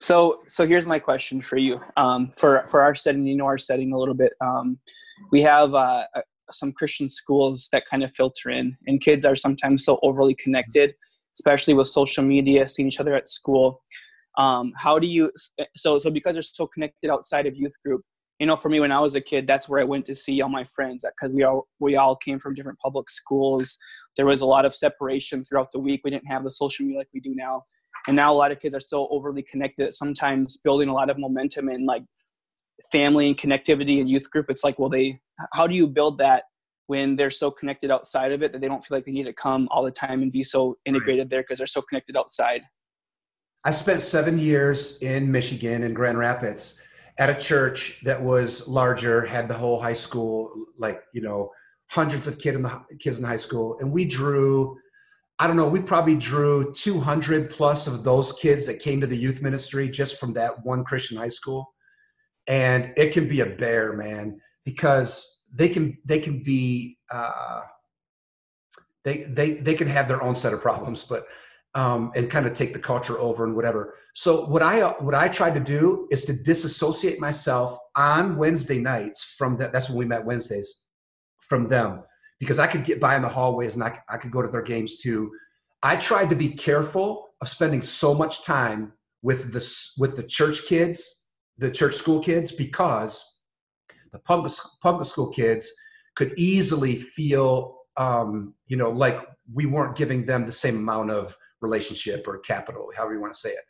So, 0.00 0.40
so 0.46 0.66
here's 0.66 0.86
my 0.86 0.98
question 0.98 1.42
for 1.42 1.58
you. 1.58 1.80
Um, 1.96 2.30
for 2.34 2.64
for 2.68 2.80
our 2.80 2.94
setting, 2.94 3.26
you 3.26 3.36
know, 3.36 3.46
our 3.46 3.58
setting 3.58 3.92
a 3.92 3.98
little 3.98 4.14
bit. 4.14 4.32
Um, 4.40 4.78
we 5.32 5.42
have 5.42 5.74
uh 5.74 6.04
some 6.52 6.72
Christian 6.72 7.08
schools 7.08 7.68
that 7.72 7.84
kind 7.86 8.02
of 8.02 8.14
filter 8.14 8.50
in, 8.50 8.76
and 8.86 9.00
kids 9.00 9.24
are 9.24 9.36
sometimes 9.36 9.84
so 9.84 9.98
overly 10.02 10.34
connected, 10.34 10.94
especially 11.36 11.74
with 11.74 11.88
social 11.88 12.24
media, 12.24 12.66
seeing 12.68 12.88
each 12.88 13.00
other 13.00 13.14
at 13.14 13.28
school. 13.28 13.82
Um, 14.38 14.72
how 14.76 14.98
do 14.98 15.06
you? 15.06 15.32
So, 15.76 15.98
so 15.98 16.10
because 16.10 16.34
they're 16.34 16.42
so 16.42 16.66
connected 16.66 17.10
outside 17.10 17.46
of 17.46 17.56
youth 17.56 17.74
group, 17.84 18.02
you 18.38 18.46
know, 18.46 18.56
for 18.56 18.68
me 18.68 18.80
when 18.80 18.92
I 18.92 19.00
was 19.00 19.14
a 19.16 19.20
kid, 19.20 19.46
that's 19.46 19.68
where 19.68 19.80
I 19.80 19.84
went 19.84 20.04
to 20.06 20.14
see 20.14 20.40
all 20.40 20.48
my 20.48 20.64
friends 20.64 21.04
because 21.04 21.34
we 21.34 21.42
all 21.42 21.66
we 21.80 21.96
all 21.96 22.14
came 22.16 22.38
from 22.38 22.54
different 22.54 22.78
public 22.78 23.10
schools. 23.10 23.76
There 24.16 24.26
was 24.26 24.42
a 24.42 24.46
lot 24.46 24.64
of 24.64 24.74
separation 24.74 25.44
throughout 25.44 25.72
the 25.72 25.80
week. 25.80 26.02
We 26.04 26.10
didn't 26.10 26.28
have 26.28 26.44
the 26.44 26.50
social 26.50 26.84
media 26.84 27.00
like 27.00 27.08
we 27.12 27.20
do 27.20 27.34
now, 27.34 27.64
and 28.06 28.14
now 28.14 28.32
a 28.32 28.36
lot 28.36 28.52
of 28.52 28.60
kids 28.60 28.74
are 28.74 28.80
so 28.80 29.08
overly 29.10 29.42
connected 29.42 29.86
that 29.86 29.94
sometimes 29.94 30.58
building 30.58 30.88
a 30.88 30.94
lot 30.94 31.10
of 31.10 31.18
momentum 31.18 31.68
and 31.68 31.84
like 31.84 32.02
family 32.90 33.28
and 33.28 33.36
connectivity 33.36 34.00
and 34.00 34.08
youth 34.08 34.30
group. 34.30 34.46
It's 34.48 34.64
like, 34.64 34.78
well, 34.78 34.88
they 34.88 35.20
how 35.52 35.66
do 35.66 35.74
you 35.74 35.86
build 35.86 36.18
that 36.18 36.44
when 36.86 37.16
they're 37.16 37.30
so 37.30 37.50
connected 37.50 37.90
outside 37.90 38.32
of 38.32 38.42
it 38.42 38.52
that 38.52 38.60
they 38.60 38.68
don't 38.68 38.84
feel 38.84 38.96
like 38.96 39.04
they 39.04 39.12
need 39.12 39.24
to 39.24 39.32
come 39.32 39.68
all 39.70 39.82
the 39.82 39.90
time 39.90 40.22
and 40.22 40.32
be 40.32 40.42
so 40.42 40.76
integrated 40.86 41.24
right. 41.24 41.30
there 41.30 41.42
because 41.42 41.58
they're 41.58 41.66
so 41.66 41.82
connected 41.82 42.16
outside. 42.16 42.62
I 43.64 43.70
spent 43.70 44.00
seven 44.02 44.38
years 44.38 44.96
in 44.98 45.30
Michigan 45.30 45.82
in 45.82 45.92
Grand 45.92 46.18
Rapids 46.18 46.80
at 47.18 47.28
a 47.28 47.34
church 47.34 48.00
that 48.04 48.22
was 48.22 48.66
larger, 48.68 49.26
had 49.26 49.48
the 49.48 49.54
whole 49.54 49.80
high 49.80 49.92
school, 49.92 50.50
like, 50.78 51.02
you 51.12 51.20
know, 51.20 51.50
hundreds 51.90 52.26
of 52.26 52.38
kid 52.38 52.54
in 52.54 52.62
the, 52.62 52.80
kids 53.00 53.18
in 53.18 53.24
high 53.24 53.36
school, 53.36 53.76
and 53.80 53.90
we 53.90 54.04
drew. 54.04 54.76
I 55.40 55.46
don't 55.46 55.54
know. 55.54 55.68
We 55.68 55.80
probably 55.80 56.16
drew 56.16 56.72
200 56.72 57.48
plus 57.50 57.86
of 57.86 58.02
those 58.02 58.32
kids 58.32 58.66
that 58.66 58.80
came 58.80 59.00
to 59.00 59.06
the 59.06 59.16
youth 59.16 59.40
ministry 59.40 59.88
just 59.88 60.18
from 60.18 60.32
that 60.32 60.64
one 60.64 60.82
Christian 60.84 61.16
high 61.16 61.28
school, 61.28 61.72
and 62.48 62.92
it 62.96 63.12
can 63.12 63.28
be 63.28 63.40
a 63.40 63.46
bear, 63.46 63.92
man, 63.92 64.40
because 64.64 65.42
they 65.54 65.68
can 65.68 65.96
they 66.04 66.18
can 66.18 66.42
be 66.42 66.98
uh, 67.10 67.60
they 69.04 69.24
they 69.24 69.54
they 69.54 69.74
can 69.74 69.88
have 69.88 70.08
their 70.08 70.22
own 70.22 70.34
set 70.34 70.52
of 70.52 70.60
problems, 70.60 71.02
but 71.02 71.26
um, 71.74 72.10
and 72.16 72.30
kind 72.30 72.46
of 72.46 72.54
take 72.54 72.72
the 72.72 72.78
culture 72.78 73.18
over 73.18 73.44
and 73.44 73.54
whatever. 73.54 73.94
So 74.14 74.46
what 74.46 74.62
I 74.62 74.80
what 74.80 75.14
I 75.14 75.28
tried 75.28 75.54
to 75.54 75.60
do 75.60 76.08
is 76.10 76.24
to 76.24 76.32
disassociate 76.32 77.20
myself 77.20 77.78
on 77.94 78.36
Wednesday 78.36 78.78
nights 78.78 79.34
from 79.36 79.56
that. 79.58 79.72
That's 79.72 79.88
when 79.88 79.98
we 79.98 80.04
met 80.06 80.24
Wednesdays 80.24 80.82
from 81.40 81.68
them 81.68 82.02
because 82.40 82.58
I 82.58 82.66
could 82.66 82.84
get 82.84 83.00
by 83.00 83.16
in 83.16 83.22
the 83.22 83.28
hallways 83.28 83.74
and 83.74 83.82
I, 83.82 83.98
I 84.08 84.16
could 84.16 84.30
go 84.30 84.42
to 84.42 84.48
their 84.48 84.62
games 84.62 84.96
too. 84.96 85.30
I 85.82 85.96
tried 85.96 86.30
to 86.30 86.36
be 86.36 86.50
careful 86.50 87.28
of 87.40 87.48
spending 87.48 87.82
so 87.82 88.14
much 88.14 88.42
time 88.42 88.92
with 89.22 89.52
the 89.52 89.64
with 89.98 90.16
the 90.16 90.22
church 90.22 90.66
kids, 90.66 91.22
the 91.58 91.70
church 91.70 91.94
school 91.94 92.20
kids, 92.20 92.52
because 92.52 93.38
the 94.12 94.18
public 94.20 94.52
public 94.82 95.06
school 95.06 95.28
kids 95.28 95.70
could 96.14 96.32
easily 96.36 96.96
feel, 96.96 97.78
um, 97.96 98.54
you 98.66 98.76
know, 98.76 98.90
like 98.90 99.20
we 99.52 99.66
weren't 99.66 99.96
giving 99.96 100.26
them 100.26 100.46
the 100.46 100.52
same 100.52 100.76
amount 100.76 101.10
of 101.10 101.36
relationship 101.60 102.26
or 102.26 102.38
capital, 102.38 102.90
however 102.96 103.14
you 103.14 103.20
want 103.20 103.32
to 103.32 103.38
say 103.38 103.50
it. 103.50 103.64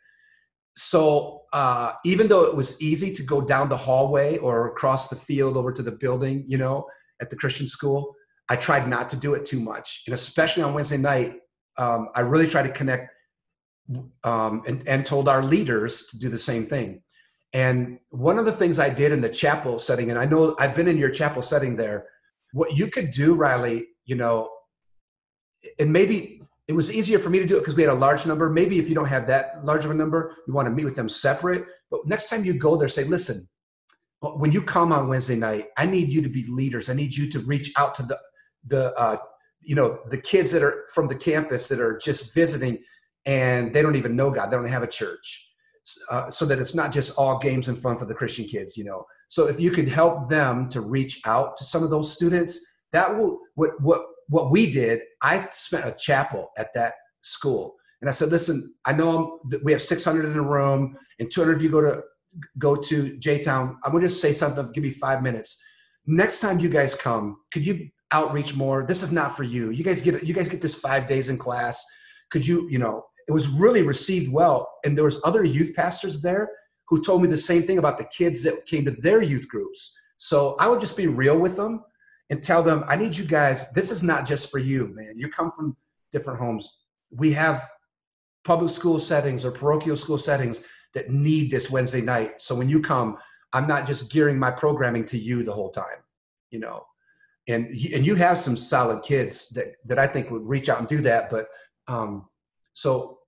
So 0.75 1.41
uh, 1.51 1.93
even 2.05 2.27
though 2.27 2.43
it 2.43 2.55
was 2.55 2.79
easy 2.81 3.13
to 3.13 3.23
go 3.23 3.41
down 3.41 3.69
the 3.69 3.77
hallway 3.77 4.37
or 4.37 4.69
across 4.69 5.09
the 5.09 5.15
field 5.15 5.57
over 5.57 5.73
to 5.73 5.83
the 5.83 5.91
building, 5.91 6.45
you 6.47 6.57
know, 6.57 6.85
at 7.21 7.29
the 7.29 7.35
Christian 7.35 7.67
school, 7.67 8.15
I 8.49 8.55
tried 8.55 8.87
not 8.87 9.09
to 9.09 9.15
do 9.15 9.33
it 9.33 9.45
too 9.45 9.59
much. 9.59 10.03
And 10.05 10.13
especially 10.13 10.63
on 10.63 10.73
Wednesday 10.73 10.97
night, 10.97 11.33
um, 11.77 12.09
I 12.15 12.21
really 12.21 12.47
tried 12.47 12.63
to 12.63 12.71
connect 12.71 13.11
um, 14.23 14.63
and, 14.67 14.87
and 14.87 15.05
told 15.05 15.27
our 15.27 15.43
leaders 15.43 16.05
to 16.07 16.19
do 16.19 16.29
the 16.29 16.39
same 16.39 16.65
thing. 16.67 17.01
And 17.53 17.99
one 18.09 18.37
of 18.37 18.45
the 18.45 18.51
things 18.51 18.77
I 18.79 18.89
did 18.89 19.11
in 19.11 19.21
the 19.21 19.29
chapel 19.29 19.79
setting, 19.79 20.11
and 20.11 20.19
I 20.19 20.25
know 20.25 20.55
I've 20.59 20.75
been 20.75 20.87
in 20.87 20.97
your 20.97 21.09
chapel 21.09 21.41
setting 21.41 21.75
there, 21.75 22.07
what 22.53 22.75
you 22.75 22.87
could 22.87 23.11
do, 23.11 23.33
Riley, 23.33 23.87
you 24.05 24.15
know, 24.15 24.49
and 25.79 25.91
maybe 25.91 26.41
it 26.67 26.73
was 26.73 26.91
easier 26.91 27.17
for 27.17 27.29
me 27.29 27.39
to 27.39 27.47
do 27.47 27.57
it 27.57 27.61
because 27.61 27.75
we 27.75 27.81
had 27.83 27.91
a 27.91 27.95
large 27.95 28.25
number. 28.25 28.49
Maybe 28.49 28.77
if 28.77 28.87
you 28.87 28.95
don't 28.95 29.07
have 29.07 29.25
that 29.27 29.65
large 29.65 29.85
of 29.85 29.91
a 29.91 29.95
number, 29.95 30.35
you 30.47 30.53
want 30.53 30.67
to 30.67 30.71
meet 30.71 30.85
with 30.85 30.95
them 30.95 31.09
separate. 31.09 31.65
But 31.89 32.05
next 32.05 32.29
time 32.29 32.45
you 32.45 32.53
go 32.53 32.77
there, 32.77 32.87
say, 32.87 33.03
listen, 33.03 33.47
when 34.21 34.51
you 34.51 34.61
come 34.61 34.91
on 34.91 35.07
Wednesday 35.07 35.35
night, 35.35 35.67
I 35.77 35.85
need 35.85 36.09
you 36.09 36.21
to 36.21 36.29
be 36.29 36.45
leaders. 36.47 36.89
I 36.89 36.93
need 36.93 37.15
you 37.15 37.29
to 37.31 37.39
reach 37.39 37.71
out 37.77 37.95
to 37.95 38.03
the 38.03 38.19
the 38.67 38.93
uh, 38.95 39.17
you 39.61 39.75
know 39.75 39.99
the 40.09 40.17
kids 40.17 40.51
that 40.51 40.61
are 40.61 40.85
from 40.93 41.07
the 41.07 41.15
campus 41.15 41.67
that 41.69 41.79
are 41.79 41.97
just 41.97 42.33
visiting 42.33 42.79
and 43.25 43.73
they 43.73 43.81
don't 43.81 43.95
even 43.95 44.15
know 44.15 44.31
God. 44.31 44.47
They 44.47 44.57
don't 44.57 44.65
have 44.67 44.83
a 44.83 44.87
church, 44.87 45.48
uh, 46.09 46.29
so 46.29 46.45
that 46.45 46.59
it's 46.59 46.75
not 46.75 46.91
just 46.91 47.17
all 47.17 47.37
games 47.39 47.67
and 47.67 47.77
fun 47.77 47.97
for 47.97 48.05
the 48.05 48.13
Christian 48.13 48.45
kids. 48.45 48.77
You 48.77 48.85
know, 48.85 49.05
so 49.27 49.47
if 49.47 49.59
you 49.59 49.71
could 49.71 49.89
help 49.89 50.29
them 50.29 50.69
to 50.69 50.81
reach 50.81 51.21
out 51.25 51.57
to 51.57 51.63
some 51.63 51.83
of 51.83 51.89
those 51.89 52.11
students, 52.11 52.59
that 52.91 53.15
will 53.15 53.39
what 53.55 53.71
what 53.81 54.01
what 54.29 54.51
we 54.51 54.69
did, 54.69 55.01
I 55.21 55.47
spent 55.51 55.85
a 55.85 55.91
chapel 55.91 56.51
at 56.57 56.73
that 56.75 56.93
school. 57.21 57.75
And 58.01 58.09
I 58.09 58.13
said, 58.13 58.29
listen, 58.29 58.73
I 58.85 58.93
know 58.93 59.41
I'm, 59.43 59.59
we 59.63 59.71
have 59.71 59.81
600 59.81 60.25
in 60.25 60.33
the 60.33 60.41
room 60.41 60.95
and 61.19 61.29
200 61.29 61.57
of 61.57 61.61
you 61.61 61.69
go 61.69 61.81
to, 61.81 62.01
go 62.59 62.75
to 62.75 63.17
J-Town. 63.17 63.77
I'm 63.83 63.91
going 63.91 64.03
to 64.03 64.07
just 64.07 64.21
say 64.21 64.31
something. 64.31 64.71
Give 64.71 64.83
me 64.83 64.91
five 64.91 65.21
minutes. 65.21 65.59
Next 66.05 66.39
time 66.39 66.59
you 66.59 66.69
guys 66.69 66.95
come, 66.95 67.37
could 67.51 67.65
you 67.65 67.89
outreach 68.11 68.55
more? 68.55 68.85
This 68.85 69.03
is 69.03 69.11
not 69.11 69.35
for 69.35 69.43
you. 69.43 69.71
You 69.71 69.83
guys 69.83 70.01
get, 70.01 70.23
you 70.23 70.33
guys 70.33 70.47
get 70.47 70.61
this 70.61 70.75
five 70.75 71.07
days 71.07 71.29
in 71.29 71.37
class. 71.37 71.83
Could 72.29 72.45
you, 72.45 72.69
you 72.69 72.77
know, 72.77 73.03
it 73.29 73.31
was 73.31 73.47
really 73.47 73.83
received 73.83 74.31
well. 74.31 74.67
And 74.83 74.97
there 74.97 75.05
was 75.05 75.21
other 75.23 75.43
youth 75.43 75.75
pastors 75.75 76.19
there 76.19 76.49
who 76.87 77.01
told 77.01 77.21
me 77.21 77.27
the 77.27 77.37
same 77.37 77.61
thing 77.61 77.77
about 77.77 77.99
the 77.99 78.05
kids 78.05 78.41
that 78.41 78.65
came 78.65 78.83
to 78.85 78.91
their 78.91 79.21
youth 79.21 79.47
groups. 79.47 79.95
So 80.17 80.55
I 80.59 80.67
would 80.67 80.81
just 80.81 80.97
be 80.97 81.05
real 81.05 81.37
with 81.37 81.55
them 81.55 81.83
and 82.31 82.41
tell 82.41 82.63
them, 82.63 82.83
I 82.87 82.95
need 82.95 83.15
you 83.15 83.25
guys, 83.25 83.71
this 83.73 83.91
is 83.91 84.01
not 84.01 84.25
just 84.25 84.49
for 84.49 84.57
you, 84.57 84.87
man. 84.95 85.13
You 85.15 85.29
come 85.29 85.51
from 85.51 85.77
different 86.11 86.39
homes. 86.39 86.67
We 87.11 87.31
have 87.33 87.69
public 88.43 88.71
school 88.71 88.97
settings 88.97 89.45
or 89.45 89.51
parochial 89.51 89.95
school 89.95 90.17
settings 90.17 90.61
that 90.95 91.11
need 91.11 91.51
this 91.51 91.69
Wednesday 91.69 92.01
night. 92.01 92.41
So 92.41 92.55
when 92.55 92.67
you 92.67 92.81
come, 92.81 93.17
I'm 93.53 93.67
not 93.67 93.85
just 93.85 94.11
gearing 94.11 94.39
my 94.39 94.49
programming 94.49 95.05
to 95.05 95.19
you 95.19 95.43
the 95.43 95.53
whole 95.53 95.69
time, 95.69 96.01
you 96.49 96.59
know. 96.59 96.83
And 97.47 97.67
and 97.67 98.05
you 98.05 98.15
have 98.15 98.37
some 98.39 98.57
solid 98.57 99.03
kids 99.03 99.49
that 99.49 99.75
that 99.85 99.99
I 99.99 100.07
think 100.07 100.31
would 100.31 100.47
reach 100.47 100.67
out 100.67 100.79
and 100.79 100.87
do 100.87 101.01
that. 101.01 101.29
But 101.29 101.47
um, 101.87 102.27
so 102.73 103.18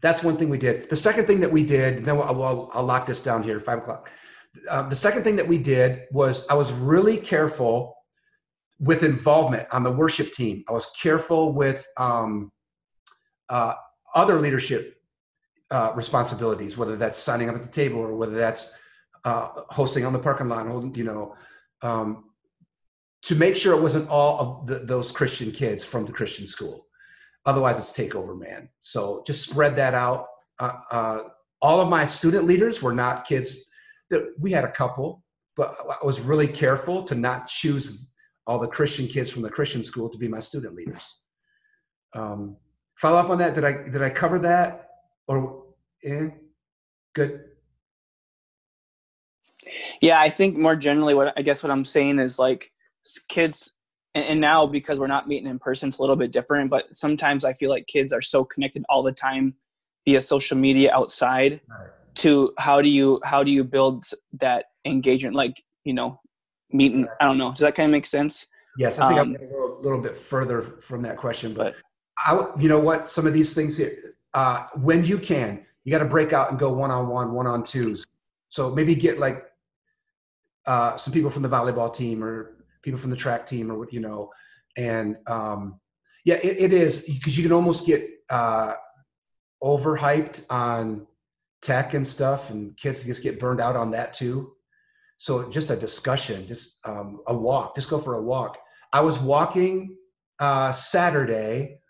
that's 0.00 0.22
one 0.22 0.36
thing 0.36 0.48
we 0.48 0.58
did. 0.58 0.88
The 0.88 0.96
second 0.96 1.26
thing 1.26 1.40
that 1.40 1.52
we 1.52 1.64
did, 1.64 2.04
then 2.04 2.16
I'll, 2.16 2.22
I'll, 2.22 2.70
I'll 2.74 2.84
lock 2.84 3.06
this 3.06 3.22
down 3.22 3.42
here, 3.42 3.60
five 3.60 3.78
o'clock. 3.78 4.10
Uh, 4.68 4.88
the 4.88 4.96
second 4.96 5.22
thing 5.22 5.36
that 5.36 5.46
we 5.46 5.58
did 5.58 6.02
was 6.10 6.46
I 6.48 6.54
was 6.54 6.72
really 6.72 7.16
careful 7.16 7.96
with 8.78 9.02
involvement 9.02 9.68
on 9.72 9.82
the 9.82 9.92
worship 9.92 10.32
team. 10.32 10.64
I 10.68 10.72
was 10.72 10.86
careful 11.00 11.52
with 11.52 11.86
um, 11.98 12.50
uh, 13.48 13.74
other 14.14 14.40
leadership 14.40 14.96
uh, 15.70 15.92
responsibilities, 15.94 16.76
whether 16.76 16.96
that's 16.96 17.18
signing 17.18 17.48
up 17.48 17.54
at 17.54 17.62
the 17.62 17.68
table 17.68 18.00
or 18.00 18.14
whether 18.16 18.36
that's 18.36 18.72
uh, 19.24 19.48
hosting 19.68 20.04
on 20.04 20.12
the 20.12 20.18
parking 20.18 20.48
lot, 20.48 20.66
you 20.96 21.04
know, 21.04 21.36
um, 21.82 22.24
to 23.22 23.34
make 23.34 23.54
sure 23.54 23.76
it 23.76 23.82
wasn't 23.82 24.08
all 24.08 24.40
of 24.40 24.66
the, 24.66 24.78
those 24.78 25.12
Christian 25.12 25.52
kids 25.52 25.84
from 25.84 26.06
the 26.06 26.12
Christian 26.12 26.46
school. 26.46 26.86
Otherwise, 27.46 27.78
it's 27.78 27.92
takeover, 27.92 28.38
man. 28.38 28.68
So 28.80 29.22
just 29.26 29.48
spread 29.48 29.76
that 29.76 29.94
out. 29.94 30.26
Uh, 30.58 30.72
uh, 30.90 31.18
all 31.62 31.80
of 31.80 31.88
my 31.88 32.04
student 32.04 32.46
leaders 32.46 32.82
were 32.82 32.94
not 32.94 33.26
kids. 33.26 33.58
That 34.10 34.34
we 34.38 34.50
had 34.50 34.64
a 34.64 34.70
couple, 34.72 35.22
but 35.56 35.76
I 35.88 36.04
was 36.04 36.20
really 36.20 36.48
careful 36.48 37.04
to 37.04 37.14
not 37.14 37.46
choose 37.46 38.08
all 38.46 38.58
the 38.58 38.66
Christian 38.66 39.06
kids 39.06 39.30
from 39.30 39.42
the 39.42 39.50
Christian 39.50 39.84
school 39.84 40.08
to 40.08 40.18
be 40.18 40.26
my 40.26 40.40
student 40.40 40.74
leaders. 40.74 41.16
Um, 42.14 42.56
follow 42.96 43.18
up 43.18 43.30
on 43.30 43.38
that. 43.38 43.54
Did 43.54 43.64
I 43.64 43.72
did 43.88 44.02
I 44.02 44.10
cover 44.10 44.38
that? 44.40 44.88
Or 45.28 45.64
yeah, 46.02 46.28
good. 47.14 47.40
Yeah, 50.00 50.20
I 50.20 50.30
think 50.30 50.56
more 50.56 50.76
generally, 50.76 51.14
what 51.14 51.32
I 51.36 51.42
guess 51.42 51.62
what 51.62 51.70
I'm 51.70 51.84
saying 51.84 52.18
is 52.18 52.38
like 52.38 52.72
kids, 53.28 53.72
and, 54.14 54.24
and 54.24 54.40
now 54.40 54.66
because 54.66 54.98
we're 54.98 55.06
not 55.06 55.28
meeting 55.28 55.48
in 55.48 55.58
person, 55.58 55.88
it's 55.88 55.98
a 55.98 56.02
little 56.02 56.16
bit 56.16 56.32
different. 56.32 56.70
But 56.70 56.94
sometimes 56.96 57.44
I 57.44 57.52
feel 57.54 57.70
like 57.70 57.86
kids 57.86 58.12
are 58.12 58.22
so 58.22 58.44
connected 58.44 58.84
all 58.88 59.02
the 59.02 59.12
time 59.12 59.54
via 60.04 60.20
social 60.20 60.56
media 60.56 60.92
outside. 60.94 61.60
Right. 61.68 61.88
To 62.16 62.52
how 62.58 62.82
do 62.82 62.88
you 62.88 63.20
how 63.24 63.42
do 63.44 63.50
you 63.50 63.64
build 63.64 64.04
that 64.34 64.66
engagement? 64.84 65.36
Like 65.36 65.62
you 65.84 65.94
know, 65.94 66.20
meeting. 66.70 67.06
I 67.20 67.24
don't 67.24 67.38
know. 67.38 67.50
Does 67.50 67.60
that 67.60 67.74
kind 67.74 67.86
of 67.86 67.92
make 67.92 68.06
sense? 68.06 68.46
Yes, 68.78 68.98
I 68.98 69.08
think 69.08 69.20
um, 69.20 69.28
I'm 69.28 69.34
going 69.34 69.48
to 69.48 69.52
go 69.52 69.78
a 69.78 69.82
little 69.82 70.00
bit 70.00 70.16
further 70.16 70.62
from 70.80 71.02
that 71.02 71.16
question, 71.16 71.52
but, 71.52 71.74
I, 72.16 72.46
you 72.58 72.68
know 72.68 72.78
what? 72.78 73.10
Some 73.10 73.26
of 73.26 73.32
these 73.32 73.52
things 73.52 73.76
here, 73.76 74.14
uh, 74.32 74.66
when 74.74 75.04
you 75.04 75.18
can, 75.18 75.66
you 75.84 75.90
got 75.90 75.98
to 75.98 76.04
break 76.04 76.32
out 76.32 76.50
and 76.50 76.58
go 76.58 76.72
one 76.72 76.90
on 76.90 77.08
one, 77.08 77.32
one 77.32 77.46
on 77.46 77.64
twos. 77.64 78.06
So 78.48 78.70
maybe 78.70 78.94
get 78.94 79.18
like 79.18 79.44
uh, 80.66 80.96
some 80.96 81.12
people 81.12 81.30
from 81.30 81.42
the 81.42 81.48
volleyball 81.48 81.92
team 81.92 82.22
or 82.22 82.59
people 82.82 82.98
from 82.98 83.10
the 83.10 83.16
track 83.16 83.46
team 83.46 83.70
or 83.70 83.78
what 83.78 83.92
you 83.92 84.00
know, 84.00 84.30
and 84.76 85.16
um, 85.26 85.80
yeah, 86.24 86.36
it, 86.42 86.58
it 86.58 86.72
is 86.72 87.00
because 87.00 87.36
you 87.36 87.42
can 87.42 87.52
almost 87.52 87.86
get 87.86 88.08
uh, 88.28 88.74
overhyped 89.62 90.44
on 90.50 91.06
tech 91.62 91.94
and 91.94 92.06
stuff, 92.06 92.50
and 92.50 92.76
kids 92.76 93.04
just 93.04 93.22
get 93.22 93.38
burned 93.40 93.60
out 93.60 93.76
on 93.76 93.90
that 93.90 94.12
too. 94.12 94.52
So 95.18 95.50
just 95.50 95.70
a 95.70 95.76
discussion, 95.76 96.46
just 96.46 96.78
um, 96.84 97.20
a 97.26 97.34
walk, 97.34 97.76
just 97.76 97.90
go 97.90 97.98
for 97.98 98.14
a 98.14 98.22
walk. 98.22 98.56
I 98.92 99.00
was 99.02 99.18
walking 99.18 99.96
uh, 100.38 100.72
Saturday 100.72 101.80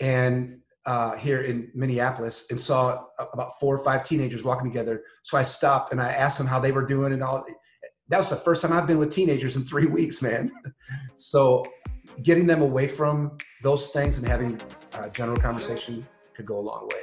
and 0.00 0.58
uh, 0.86 1.16
here 1.16 1.42
in 1.42 1.70
Minneapolis 1.74 2.46
and 2.50 2.60
saw 2.60 3.04
about 3.32 3.60
four 3.60 3.74
or 3.74 3.84
five 3.84 4.02
teenagers 4.02 4.42
walking 4.42 4.70
together. 4.70 5.04
So 5.22 5.38
I 5.38 5.42
stopped 5.42 5.92
and 5.92 6.00
I 6.00 6.10
asked 6.12 6.38
them 6.38 6.46
how 6.46 6.58
they 6.58 6.72
were 6.72 6.84
doing 6.84 7.12
and 7.12 7.22
all. 7.22 7.44
That 8.10 8.18
was 8.18 8.28
the 8.28 8.36
first 8.36 8.60
time 8.60 8.72
I've 8.72 8.88
been 8.88 8.98
with 8.98 9.10
teenagers 9.10 9.56
in 9.56 9.64
three 9.64 9.86
weeks, 9.98 10.20
man. 10.20 10.50
so 11.16 11.64
getting 12.22 12.46
them 12.46 12.60
away 12.60 12.86
from 12.86 13.38
those 13.62 13.88
things 13.88 14.18
and 14.18 14.26
having 14.26 14.60
a 14.98 15.08
general 15.08 15.36
conversation 15.36 16.06
could 16.34 16.44
go 16.44 16.58
a 16.58 16.60
long 16.60 16.88
way. 16.88 17.02